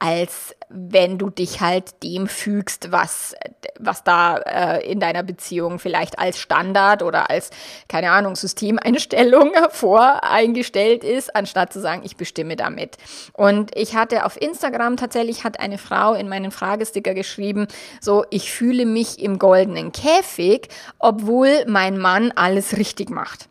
[0.00, 3.34] als wenn du dich halt dem fügst, was,
[3.78, 7.50] was da äh, in deiner Beziehung vielleicht als Standard oder als,
[7.86, 12.96] keine Ahnung, Systemeinstellung voreingestellt ist, anstatt zu sagen, ich bestimme damit.
[13.34, 17.68] Und ich hatte auf Instagram tatsächlich, hat eine Frau in meinen Fragesticker geschrieben,
[18.00, 23.50] so, ich fühle mich im goldenen Käfig, obwohl mein Mann alles richtig macht.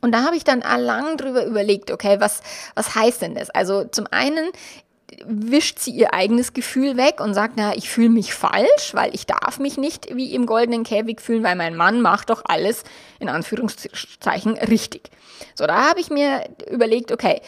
[0.00, 2.40] Und da habe ich dann lang drüber überlegt, okay, was,
[2.76, 3.50] was heißt denn das?
[3.50, 4.52] Also zum einen
[5.24, 9.26] wischt sie ihr eigenes Gefühl weg und sagt, na, ich fühle mich falsch, weil ich
[9.26, 12.84] darf mich nicht wie im goldenen Käfig fühlen, weil mein Mann macht doch alles
[13.18, 15.10] in Anführungszeichen richtig.
[15.54, 17.40] So, da habe ich mir überlegt, okay,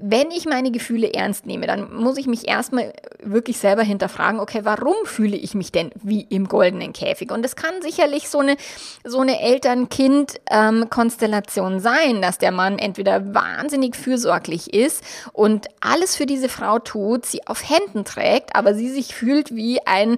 [0.00, 4.60] wenn ich meine Gefühle ernst nehme, dann muss ich mich erstmal wirklich selber hinterfragen, okay,
[4.62, 7.32] warum fühle ich mich denn wie im goldenen Käfig?
[7.32, 8.56] Und es kann sicherlich so eine,
[9.04, 16.48] so eine Eltern-Kind-Konstellation sein, dass der Mann entweder wahnsinnig fürsorglich ist und alles für diese
[16.48, 20.14] Frau tut, sie auf Händen trägt, aber sie sich fühlt wie ein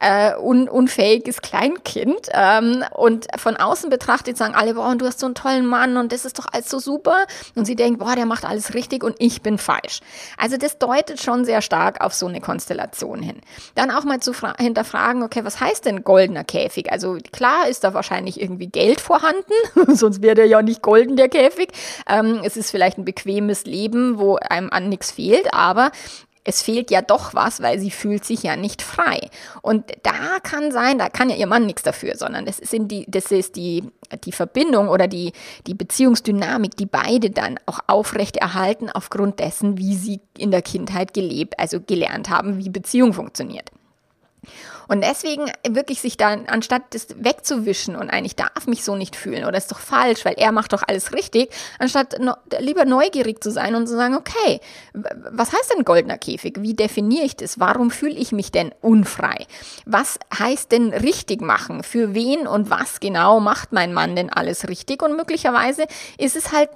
[0.00, 5.26] äh, un unfähiges Kleinkind ähm, und von außen betrachtet sagen alle, boah, du hast so
[5.26, 7.24] einen tollen Mann und das ist doch alles so super.
[7.54, 10.00] Und sie denkt, boah, der macht alles richtig und ich bin falsch.
[10.36, 13.40] Also das deutet schon sehr stark auf so eine Konstellation hin.
[13.76, 16.90] Dann auch mal zu hinterfragen, okay, was heißt denn goldener Käfig?
[16.90, 19.52] Also klar ist da wahrscheinlich irgendwie Geld vorhanden,
[19.94, 21.68] sonst wäre der ja nicht golden, der Käfig.
[22.08, 25.92] Ähm, es ist vielleicht ein bequemes Leben, wo einem an nichts fehlt, aber
[26.44, 29.28] es fehlt ja doch was, weil sie fühlt sich ja nicht frei.
[29.62, 33.06] Und da kann sein, da kann ja ihr Mann nichts dafür, sondern das ist, die,
[33.08, 33.84] das ist die,
[34.24, 35.32] die Verbindung oder die,
[35.66, 41.14] die Beziehungsdynamik, die beide dann auch aufrecht erhalten aufgrund dessen, wie sie in der Kindheit
[41.14, 43.70] gelebt, also gelernt haben, wie Beziehung funktioniert.
[44.88, 49.44] Und deswegen wirklich sich da, anstatt das wegzuwischen und eigentlich darf mich so nicht fühlen
[49.44, 53.50] oder ist doch falsch, weil er macht doch alles richtig, anstatt no, lieber neugierig zu
[53.50, 54.60] sein und zu sagen, okay,
[54.92, 56.56] was heißt denn goldener Käfig?
[56.60, 57.58] Wie definiere ich das?
[57.58, 59.46] Warum fühle ich mich denn unfrei?
[59.86, 61.82] Was heißt denn richtig machen?
[61.82, 65.02] Für wen und was genau macht mein Mann denn alles richtig?
[65.02, 65.86] Und möglicherweise
[66.18, 66.70] ist es halt,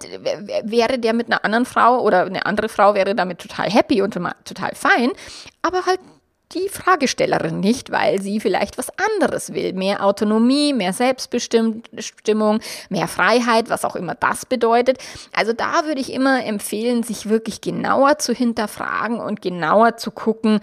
[0.65, 4.15] wäre der mit einer anderen Frau oder eine andere Frau wäre damit total happy und
[4.45, 5.11] total fein,
[5.63, 6.01] aber halt
[6.53, 9.73] die Fragestellerin nicht, weil sie vielleicht was anderes will.
[9.73, 14.99] Mehr Autonomie, mehr Selbstbestimmung, mehr Freiheit, was auch immer das bedeutet.
[15.33, 20.61] Also da würde ich immer empfehlen, sich wirklich genauer zu hinterfragen und genauer zu gucken,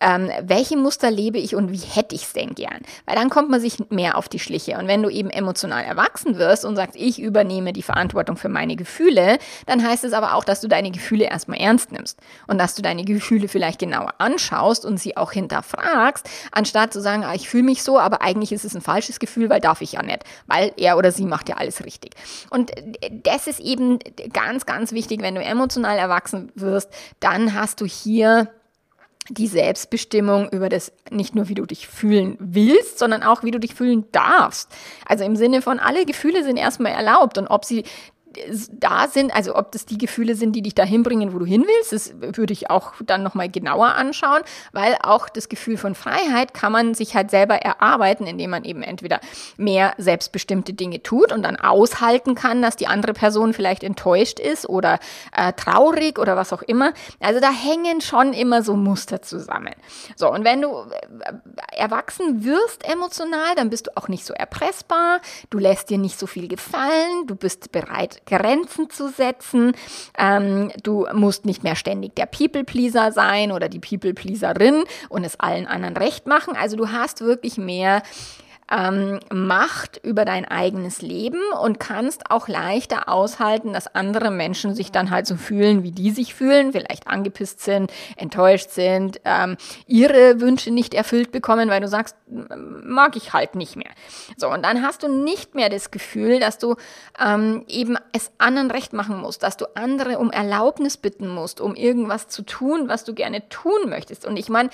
[0.00, 2.80] ähm, welche Muster lebe ich und wie hätte ich es denn gern?
[3.06, 4.78] Weil dann kommt man sich mehr auf die Schliche.
[4.78, 8.76] Und wenn du eben emotional erwachsen wirst und sagst, ich übernehme die Verantwortung für meine
[8.76, 12.74] Gefühle, dann heißt es aber auch, dass du deine Gefühle erstmal ernst nimmst und dass
[12.74, 17.48] du deine Gefühle vielleicht genauer anschaust und sie auch hinterfragst, anstatt zu sagen, ah, ich
[17.48, 20.24] fühle mich so, aber eigentlich ist es ein falsches Gefühl, weil darf ich ja nicht,
[20.46, 22.14] weil er oder sie macht ja alles richtig.
[22.50, 22.70] Und
[23.24, 23.98] das ist eben
[24.32, 28.48] ganz, ganz wichtig, wenn du emotional erwachsen wirst, dann hast du hier
[29.28, 33.60] die Selbstbestimmung über das nicht nur, wie du dich fühlen willst, sondern auch, wie du
[33.60, 34.70] dich fühlen darfst.
[35.06, 37.84] Also im Sinne von, alle Gefühle sind erstmal erlaubt und ob sie
[38.72, 41.64] da sind, also ob das die Gefühle sind, die dich dahin bringen, wo du hin
[41.66, 46.54] willst, das würde ich auch dann nochmal genauer anschauen, weil auch das Gefühl von Freiheit
[46.54, 49.20] kann man sich halt selber erarbeiten, indem man eben entweder
[49.56, 54.68] mehr selbstbestimmte Dinge tut und dann aushalten kann, dass die andere Person vielleicht enttäuscht ist
[54.68, 54.98] oder
[55.36, 56.92] äh, traurig oder was auch immer.
[57.20, 59.74] Also da hängen schon immer so Muster zusammen.
[60.16, 65.20] So, und wenn du äh, erwachsen wirst emotional, dann bist du auch nicht so erpressbar,
[65.50, 69.72] du lässt dir nicht so viel gefallen, du bist bereit, Grenzen zu setzen.
[70.18, 75.66] Ähm, du musst nicht mehr ständig der People-Pleaser sein oder die People-Pleaserin und es allen
[75.66, 76.54] anderen recht machen.
[76.56, 78.02] Also du hast wirklich mehr
[78.70, 84.92] ähm, Macht über dein eigenes Leben und kannst auch leichter aushalten, dass andere Menschen sich
[84.92, 90.40] dann halt so fühlen, wie die sich fühlen, vielleicht angepisst sind, enttäuscht sind, ähm, ihre
[90.40, 93.90] Wünsche nicht erfüllt bekommen, weil du sagst, mag ich halt nicht mehr.
[94.36, 96.76] So, und dann hast du nicht mehr das Gefühl, dass du
[97.24, 101.74] ähm, eben es anderen recht machen musst, dass du andere um Erlaubnis bitten musst, um
[101.74, 104.26] irgendwas zu tun, was du gerne tun möchtest.
[104.26, 104.70] Und ich meine,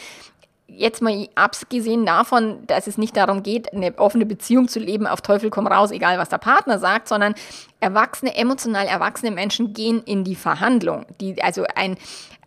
[0.67, 5.21] jetzt mal abgesehen davon, dass es nicht darum geht, eine offene Beziehung zu leben, auf
[5.21, 7.35] Teufel komm raus, egal was der Partner sagt, sondern
[7.81, 11.07] erwachsene, emotional erwachsene Menschen gehen in die Verhandlung.
[11.21, 11.97] Die, also ein,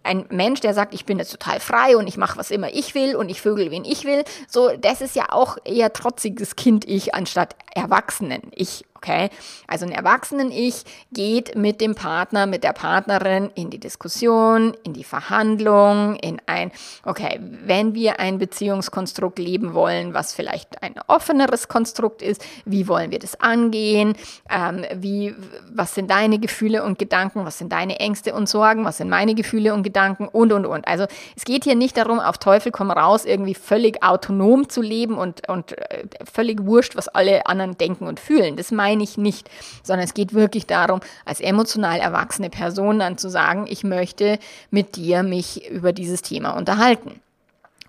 [0.04, 2.96] ein Mensch, der sagt, ich bin jetzt total frei und ich mache was immer ich
[2.96, 6.86] will und ich vögel wen ich will, so das ist ja auch eher trotziges Kind
[6.88, 9.30] ich anstatt Erwachsenen ich Okay?
[9.68, 15.04] Also ein Erwachsenen-Ich geht mit dem Partner, mit der Partnerin in die Diskussion, in die
[15.04, 16.72] Verhandlung, in ein,
[17.06, 23.12] okay, wenn wir ein Beziehungskonstrukt leben wollen, was vielleicht ein offeneres Konstrukt ist, wie wollen
[23.12, 24.16] wir das angehen?
[24.50, 25.36] Ähm, wie,
[25.72, 27.46] was sind deine Gefühle und Gedanken?
[27.46, 28.84] Was sind deine Ängste und Sorgen?
[28.84, 30.28] Was sind meine Gefühle und Gedanken?
[30.28, 30.88] Und, und, und.
[30.88, 31.06] Also
[31.36, 35.48] es geht hier nicht darum, auf Teufel komm raus, irgendwie völlig autonom zu leben und,
[35.48, 38.56] und äh, völlig wurscht, was alle anderen denken und fühlen.
[38.56, 39.50] Das meine meine ich nicht,
[39.84, 44.40] sondern es geht wirklich darum, als emotional erwachsene Person dann zu sagen, ich möchte
[44.72, 47.20] mit dir mich über dieses Thema unterhalten.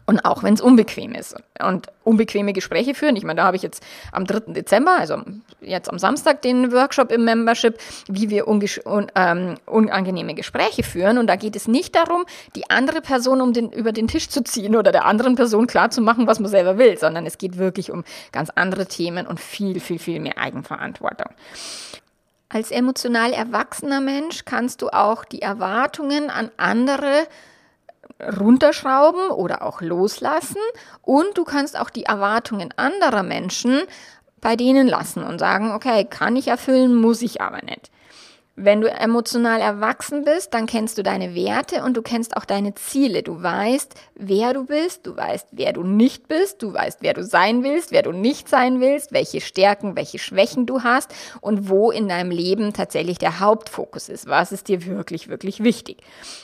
[0.08, 1.36] Und auch wenn es unbequem ist.
[1.62, 3.14] Und unbequeme Gespräche führen.
[3.16, 4.54] Ich meine, da habe ich jetzt am 3.
[4.54, 5.18] Dezember, also
[5.60, 7.76] jetzt am Samstag, den Workshop im Membership,
[8.08, 8.64] wie wir un
[9.14, 11.18] ähm, unangenehme Gespräche führen.
[11.18, 12.24] Und da geht es nicht darum,
[12.56, 16.26] die andere Person um den, über den Tisch zu ziehen oder der anderen Person klarzumachen,
[16.26, 19.98] was man selber will, sondern es geht wirklich um ganz andere Themen und viel, viel,
[19.98, 21.34] viel mehr Eigenverantwortung.
[22.48, 27.26] Als emotional erwachsener Mensch kannst du auch die Erwartungen an andere
[28.20, 30.60] runterschrauben oder auch loslassen
[31.02, 33.82] und du kannst auch die Erwartungen anderer Menschen
[34.40, 37.90] bei denen lassen und sagen, okay, kann ich erfüllen, muss ich aber nicht.
[38.60, 42.74] Wenn du emotional erwachsen bist, dann kennst du deine Werte und du kennst auch deine
[42.74, 43.22] Ziele.
[43.22, 47.22] Du weißt, wer du bist, du weißt, wer du nicht bist, du weißt, wer du
[47.22, 51.92] sein willst, wer du nicht sein willst, welche Stärken, welche Schwächen du hast und wo
[51.92, 54.26] in deinem Leben tatsächlich der Hauptfokus ist.
[54.26, 55.98] Was ist dir wirklich, wirklich wichtig?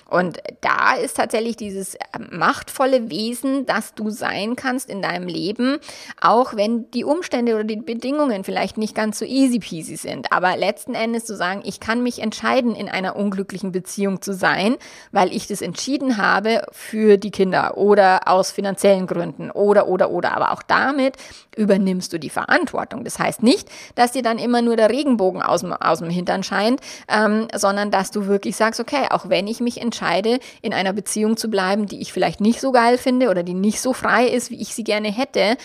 [0.09, 1.99] Und da ist tatsächlich dieses
[2.31, 5.79] machtvolle Wesen, das du sein kannst in deinem Leben,
[6.21, 10.31] auch wenn die Umstände oder die Bedingungen vielleicht nicht ganz so easy peasy sind.
[10.31, 14.77] Aber letzten Endes zu sagen, ich kann mich entscheiden, in einer unglücklichen Beziehung zu sein,
[15.11, 20.37] weil ich das entschieden habe für die Kinder oder aus finanziellen Gründen oder, oder, oder.
[20.37, 21.17] Aber auch damit
[21.57, 23.05] übernimmst du die Verantwortung.
[23.05, 26.43] Das heißt nicht, dass dir dann immer nur der Regenbogen aus dem, aus dem Hintern
[26.43, 30.93] scheint, ähm, sondern dass du wirklich sagst, okay, auch wenn ich mich entscheide, in einer
[30.93, 34.27] Beziehung zu bleiben, die ich vielleicht nicht so geil finde oder die nicht so frei
[34.27, 35.57] ist, wie ich sie gerne hätte,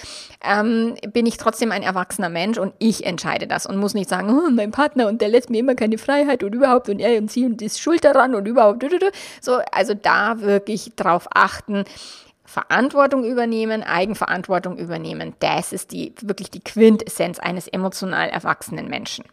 [0.43, 4.30] ähm, bin ich trotzdem ein erwachsener Mensch und ich entscheide das und muss nicht sagen,
[4.30, 7.17] oh, mein Partner und der lässt mir immer keine Freiheit Freiheit und überhaupt und er
[7.17, 8.85] und sie und ist schuld daran und überhaupt.
[9.41, 11.85] So, also da wirklich drauf achten,
[12.45, 15.33] Verantwortung übernehmen, Eigenverantwortung übernehmen.
[15.39, 19.25] Das ist die wirklich die Quintessenz eines emotional erwachsenen Menschen.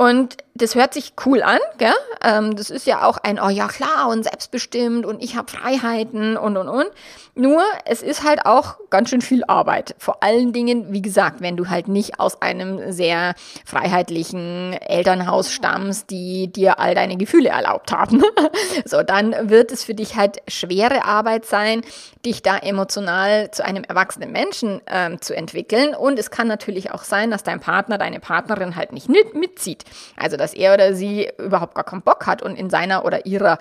[0.00, 1.92] Und das hört sich cool an, gell?
[2.22, 6.38] Ähm, das ist ja auch ein, oh ja klar, und selbstbestimmt und ich habe Freiheiten
[6.38, 6.86] und und und.
[7.34, 9.94] Nur, es ist halt auch ganz schön viel Arbeit.
[9.98, 13.34] Vor allen Dingen, wie gesagt, wenn du halt nicht aus einem sehr
[13.64, 18.22] freiheitlichen Elternhaus stammst, die dir all deine Gefühle erlaubt haben.
[18.84, 21.82] so, dann wird es für dich halt schwere Arbeit sein,
[22.26, 25.94] dich da emotional zu einem erwachsenen Menschen ähm, zu entwickeln.
[25.94, 29.84] Und es kann natürlich auch sein, dass dein Partner, deine Partnerin halt nicht mitzieht.
[30.16, 33.58] Also, dass er oder sie überhaupt gar keinen Bock hat und in seiner oder ihrer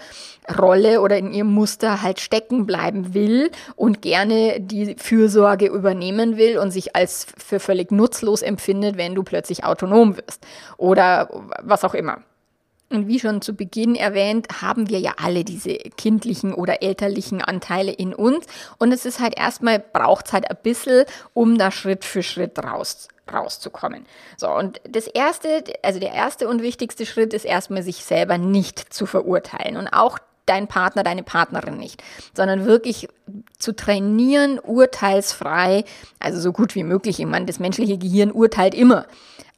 [0.58, 6.58] Rolle oder in ihrem Muster halt stecken bleiben will und gerne die Fürsorge übernehmen will
[6.58, 10.46] und sich als für völlig nutzlos empfindet, wenn du plötzlich autonom wirst
[10.78, 11.30] oder
[11.62, 12.20] was auch immer.
[12.92, 17.92] Und wie schon zu Beginn erwähnt, haben wir ja alle diese kindlichen oder elterlichen Anteile
[17.92, 18.48] in uns.
[18.80, 22.58] Und es ist halt erstmal, braucht es halt ein bisschen, um da Schritt für Schritt
[22.58, 24.06] raus, rauszukommen.
[24.38, 28.94] So, und das erste, also der erste und wichtigste Schritt ist erstmal, sich selber nicht
[28.94, 33.08] zu verurteilen und auch dein Partner, deine Partnerin nicht, sondern wirklich
[33.60, 35.86] zu trainieren, urteilsfrei,
[36.20, 37.20] also so gut wie möglich.
[37.20, 39.06] Ich meine, das menschliche Gehirn urteilt immer.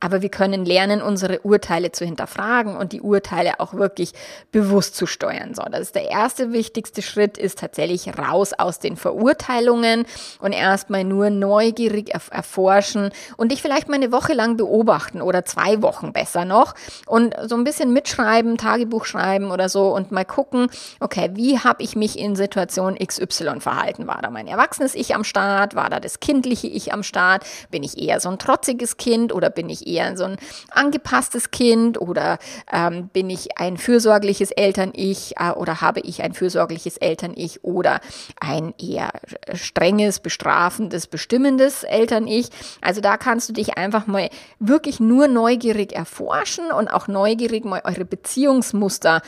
[0.02, 4.14] Aber wir können lernen, unsere Urteile zu hinterfragen und die Urteile auch wirklich
[4.52, 5.54] bewusst zu steuern.
[5.54, 10.06] So, das ist der erste wichtigste Schritt, ist tatsächlich raus aus den Verurteilungen
[10.40, 15.82] und erstmal nur neugierig erforschen und dich vielleicht mal eine Woche lang beobachten oder zwei
[15.84, 16.74] Wochen besser noch
[17.06, 20.68] und so ein bisschen mitschreiben, Tagebuch schreiben oder so und mal gucken,
[21.00, 24.08] okay, wie habe ich mich in Situation XY verhalten?
[24.08, 25.76] War da mein erwachsenes Ich am Start?
[25.76, 27.46] War da das kindliche Ich am Start?
[27.70, 30.38] Bin ich eher so ein trotziges Kind oder bin ich eher so ein
[30.72, 32.40] angepasstes Kind oder
[32.72, 38.00] ähm, bin ich ein fürsorgliches Eltern-Ich äh, oder habe ich ein fürsorgliches Eltern-Ich oder
[38.40, 39.12] ein eher
[39.54, 42.50] strenges, bestrafendes, bestimmendes Eltern-Ich.
[42.82, 47.82] Also da kannst du dich einfach mal wirklich nur neugierig erforschen und auch neugierig mal
[47.84, 49.22] eure Beziehungsmuster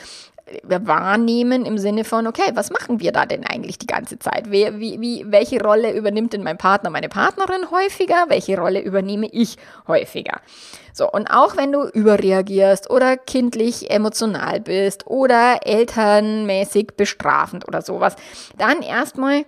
[0.63, 4.45] wahrnehmen im Sinne von, okay, was machen wir da denn eigentlich die ganze Zeit?
[4.49, 8.25] Wer, wie, wie, welche Rolle übernimmt denn mein Partner, meine Partnerin häufiger?
[8.27, 10.41] Welche Rolle übernehme ich häufiger?
[10.91, 18.15] So, und auch wenn du überreagierst oder kindlich emotional bist oder elternmäßig bestrafend oder sowas,
[18.58, 19.45] dann erstmal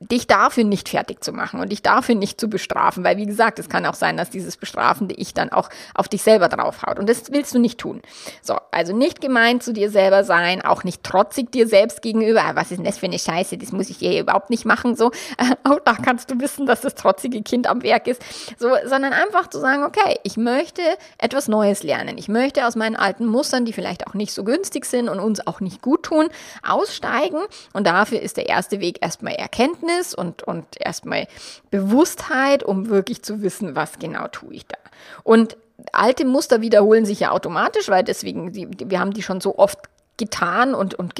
[0.00, 3.58] dich dafür nicht fertig zu machen und dich dafür nicht zu bestrafen, weil wie gesagt,
[3.58, 6.98] es kann auch sein, dass dieses bestrafende Ich dann auch auf dich selber draufhaut.
[6.98, 8.02] Und das willst du nicht tun.
[8.42, 12.56] So, also nicht gemein zu dir selber sein, auch nicht trotzig dir selbst gegenüber, ah,
[12.56, 15.10] was ist denn das für eine Scheiße, das muss ich hier überhaupt nicht machen, so,
[15.64, 18.22] auch da kannst du wissen, dass das trotzige Kind am Werk ist,
[18.58, 20.82] so, sondern einfach zu sagen, okay, ich möchte
[21.18, 24.84] etwas Neues lernen, ich möchte aus meinen alten Mustern, die vielleicht auch nicht so günstig
[24.84, 26.28] sind und uns auch nicht gut tun,
[26.66, 27.38] aussteigen.
[27.72, 31.26] Und dafür ist der erste Weg erstmal Erkenntnis, Erkenntnis und, und erstmal
[31.70, 34.78] Bewusstheit, um wirklich zu wissen, was genau tue ich da.
[35.22, 35.56] Und
[35.92, 39.78] alte Muster wiederholen sich ja automatisch, weil deswegen, die, wir haben die schon so oft
[40.16, 41.14] getan und, und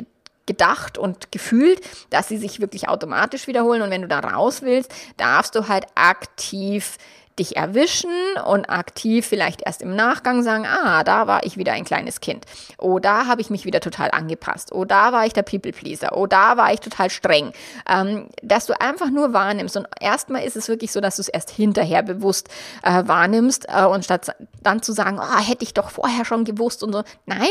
[0.47, 1.81] gedacht und gefühlt,
[2.11, 3.83] dass sie sich wirklich automatisch wiederholen.
[3.83, 6.97] Und wenn du da raus willst, darfst du halt aktiv
[7.39, 8.11] dich erwischen
[8.45, 12.45] und aktiv vielleicht erst im Nachgang sagen, ah, da war ich wieder ein kleines Kind.
[12.79, 14.73] Oh, da habe ich mich wieder total angepasst.
[14.73, 16.17] Oh, da war ich der People-Pleaser.
[16.17, 17.53] Oh, da war ich total streng.
[17.89, 19.77] Ähm, dass du einfach nur wahrnimmst.
[19.77, 22.49] Und erstmal ist es wirklich so, dass du es erst hinterher bewusst
[22.83, 26.83] äh, wahrnimmst äh, und statt dann zu sagen, oh, hätte ich doch vorher schon gewusst
[26.83, 27.03] und so.
[27.27, 27.49] Nein,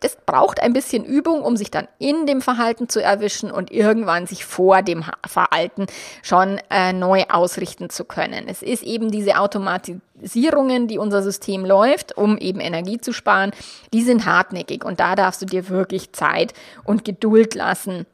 [0.00, 4.26] das braucht ein bisschen Übung, um sich dann in dem Verhalten zu erwischen und irgendwann
[4.26, 5.86] sich vor dem Verhalten
[6.22, 8.48] schon äh, neu ausrichten zu können.
[8.48, 13.52] Es ist eben diese Automatisierungen, die unser System läuft, um eben Energie zu sparen,
[13.92, 18.06] die sind hartnäckig und da darfst du dir wirklich Zeit und Geduld lassen,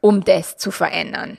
[0.00, 1.38] um das zu verändern.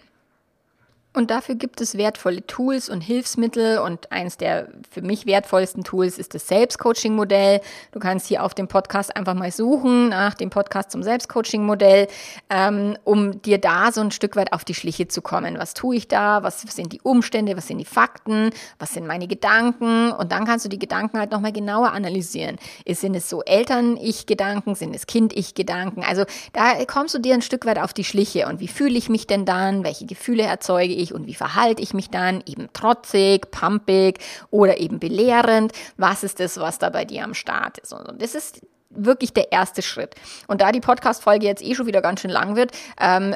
[1.15, 6.17] Und dafür gibt es wertvolle Tools und Hilfsmittel und eins der für mich wertvollsten Tools
[6.17, 7.61] ist das Selbstcoaching-Modell.
[7.91, 12.07] Du kannst hier auf dem Podcast einfach mal suchen nach dem Podcast zum Selbstcoaching-Modell,
[12.49, 15.59] ähm, um dir da so ein Stück weit auf die Schliche zu kommen.
[15.59, 16.41] Was tue ich da?
[16.41, 17.55] Was sind die Umstände?
[17.55, 18.49] Was sind die Fakten?
[18.79, 20.11] Was sind meine Gedanken?
[20.11, 22.57] Und dann kannst du die Gedanken halt nochmal genauer analysieren.
[22.87, 24.73] Sind es so Eltern-Ich-Gedanken?
[24.73, 26.03] Sind es Kind-Ich-Gedanken?
[26.03, 28.47] Also da kommst du dir ein Stück weit auf die Schliche.
[28.47, 29.83] Und wie fühle ich mich denn dann?
[29.83, 31.02] Welche Gefühle erzeuge ich?
[31.03, 32.43] Ich und wie verhalte ich mich dann?
[32.45, 35.71] Eben trotzig, pumpig oder eben belehrend?
[35.97, 37.93] Was ist das, was da bei dir am Start ist?
[37.93, 38.61] Und das ist
[38.95, 40.15] wirklich der erste Schritt.
[40.47, 43.35] Und da die Podcast-Folge jetzt eh schon wieder ganz schön lang wird, ähm,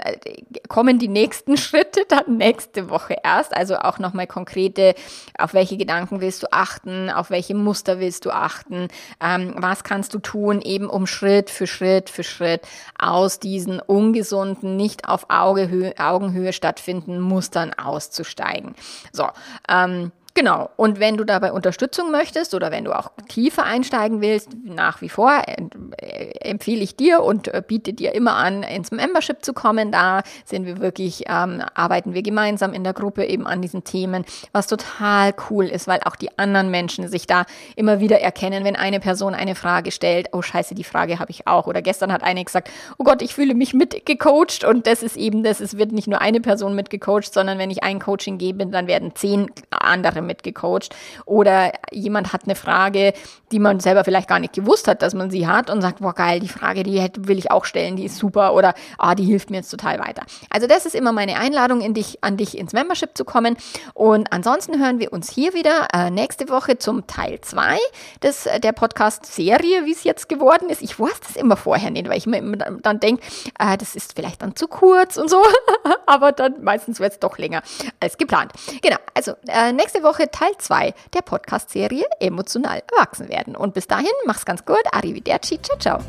[0.67, 3.55] kommen die nächsten Schritte dann nächste Woche erst.
[3.55, 4.95] Also auch nochmal konkrete,
[5.37, 8.87] auf welche Gedanken willst du achten, auf welche Muster willst du achten,
[9.21, 12.61] ähm, was kannst du tun, eben um Schritt für Schritt für Schritt
[12.97, 18.75] aus diesen ungesunden, nicht auf Augenhöhe, stattfindenden Mustern auszusteigen.
[19.11, 19.27] So,
[19.69, 20.69] ähm, Genau.
[20.75, 25.09] Und wenn du dabei Unterstützung möchtest oder wenn du auch tiefer einsteigen willst, nach wie
[25.09, 29.91] vor äh, empfehle ich dir und äh, biete dir immer an, ins Membership zu kommen.
[29.91, 34.25] Da sind wir wirklich, ähm, arbeiten wir gemeinsam in der Gruppe eben an diesen Themen,
[34.51, 38.75] was total cool ist, weil auch die anderen Menschen sich da immer wieder erkennen, wenn
[38.75, 41.65] eine Person eine Frage stellt, oh scheiße, die Frage habe ich auch.
[41.65, 42.69] Oder gestern hat eine gesagt,
[42.99, 46.21] oh Gott, ich fühle mich mitgecoacht und das ist eben das, es wird nicht nur
[46.21, 50.95] eine Person mitgecoacht, sondern wenn ich ein Coaching gebe, dann werden zehn andere mitgecoacht.
[51.25, 53.13] Oder jemand hat eine Frage,
[53.51, 56.13] die man selber vielleicht gar nicht gewusst hat, dass man sie hat und sagt, boah
[56.13, 59.49] geil, die Frage, die will ich auch stellen, die ist super oder ah, die hilft
[59.49, 60.23] mir jetzt total weiter.
[60.49, 63.57] Also das ist immer meine Einladung in dich, an dich ins Membership zu kommen.
[63.93, 67.77] Und ansonsten hören wir uns hier wieder äh, nächste Woche zum Teil 2
[68.21, 70.81] äh, der Podcast-Serie, wie es jetzt geworden ist.
[70.81, 73.23] Ich weiß das immer vorher nicht, weil ich mir immer dann denke,
[73.59, 75.41] äh, das ist vielleicht dann zu kurz und so,
[76.05, 77.61] aber dann meistens wird es doch länger
[77.99, 78.51] als geplant.
[78.81, 83.55] Genau, also äh, nächste Woche Woche Teil 2 der Podcast-Serie Emotional erwachsen werden.
[83.55, 84.81] Und bis dahin, mach's ganz gut.
[84.91, 85.61] Arrivederci.
[85.61, 85.99] Ciao, ciao.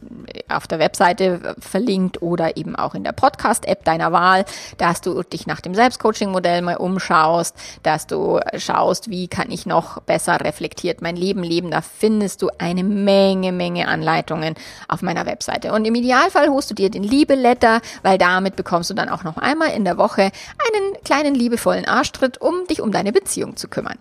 [0.47, 4.45] auf der Webseite verlinkt oder eben auch in der Podcast-App deiner Wahl,
[4.77, 9.99] dass du dich nach dem Selbstcoaching-Modell mal umschaust, dass du schaust, wie kann ich noch
[10.01, 11.69] besser reflektiert mein Leben leben.
[11.69, 14.55] Da findest du eine Menge, Menge Anleitungen
[14.87, 15.73] auf meiner Webseite.
[15.73, 19.35] Und im Idealfall holst du dir den Liebe-Letter, weil damit bekommst du dann auch noch
[19.65, 23.97] einmal in der Woche einen kleinen liebevollen Arschtritt, um dich um deine Beziehung zu kümmern.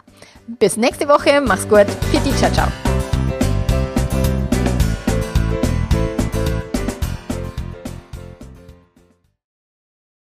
[0.47, 2.94] Bis nächste Woche, mach's gut, Pitti, ciao, ciao.